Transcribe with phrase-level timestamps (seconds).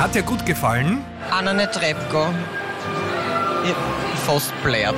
[0.00, 1.04] Hat dir gut gefallen?
[1.30, 2.32] Anna Netrebko.
[3.62, 4.94] Ich fast blärt.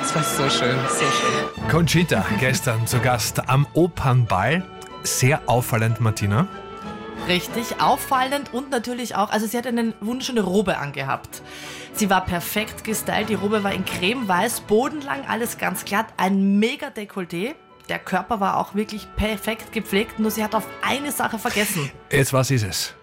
[0.00, 1.68] Das war so schön, so schön.
[1.68, 4.64] Conchita, gestern zu Gast am Opernball.
[5.02, 6.48] Sehr auffallend, Martina.
[7.28, 11.42] Richtig, auffallend und natürlich auch, also sie hat eine wunderschöne Robe angehabt.
[11.92, 16.86] Sie war perfekt gestylt, die Robe war in cremeweiß, bodenlang, alles ganz glatt, ein mega
[16.86, 17.54] Dekolleté.
[17.90, 21.90] Der Körper war auch wirklich perfekt gepflegt, nur sie hat auf eine Sache vergessen.
[22.10, 22.94] Jetzt, was ist es?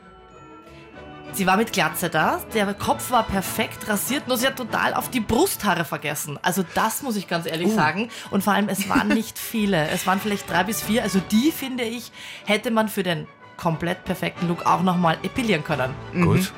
[1.36, 5.10] Sie war mit Glatze da, der Kopf war perfekt rasiert, nur sie hat total auf
[5.10, 6.40] die Brusthaare vergessen.
[6.42, 8.10] Also das muss ich ganz ehrlich sagen.
[8.32, 9.90] Und vor allem, es waren nicht viele.
[9.90, 11.04] Es waren vielleicht drei bis vier.
[11.04, 12.14] Also die, finde ich,
[12.46, 13.28] hätte man für den
[13.58, 15.94] komplett perfekten Look auch nochmal epilieren können.
[16.14, 16.54] Gut.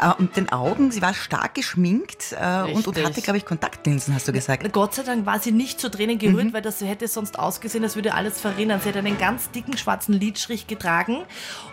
[0.00, 4.14] Äh, und den Augen, sie war stark geschminkt äh, und, und hatte, glaube ich, Kontaktlinsen,
[4.14, 4.72] hast du gesagt.
[4.72, 7.94] Gott sei Dank war sie nicht zu Tränen gerührt, weil das hätte sonst ausgesehen, als
[7.94, 8.80] würde alles verrinnern.
[8.82, 11.18] Sie hat einen ganz dicken schwarzen Lidstrich getragen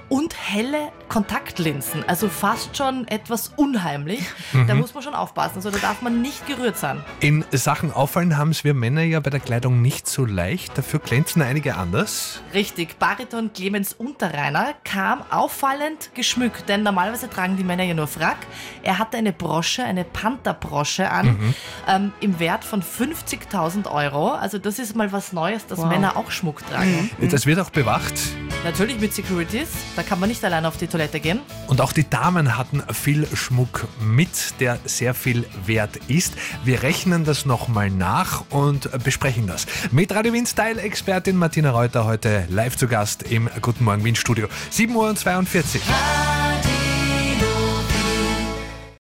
[0.10, 2.04] und helle Kontaktlinsen.
[2.08, 4.22] Also fast schon etwas unheimlich.
[4.68, 5.58] Da muss man schon aufpassen.
[5.58, 7.04] Also da darf man nicht gerührt sein.
[7.20, 10.78] In Sachen Auffallen haben es wir Männer ja bei der Kleidung nicht so leicht.
[10.78, 12.42] Dafür glänzen einige anders.
[12.54, 18.38] Richtig, Bariton Clemens Unterreiner kam auffallend geschmückt, denn normalerweise tragen die Männer ja nur Frack.
[18.84, 21.53] Er hatte eine Brosche, eine Pantherbrosche an,
[21.88, 24.31] ähm, im Wert von 50.000 Euro.
[24.31, 27.09] Also das ist mal was Neues, dass Männer auch Schmuck tragen.
[27.22, 28.16] Das wird auch bewacht.
[28.64, 31.40] Natürlich mit Securities, da kann man nicht allein auf die Toilette gehen.
[31.67, 36.34] Und auch die Damen hatten viel Schmuck mit, der sehr viel wert ist.
[36.66, 39.68] Wir rechnen das nochmal nach und besprechen das.
[39.92, 44.48] Mit Radio Wien Style-Expertin Martina Reuter heute live zu Gast im Guten Morgen Wien Studio.
[44.72, 46.27] 7.42 Uhr.